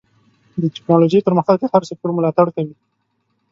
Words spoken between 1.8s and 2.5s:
سکتور ملاتړ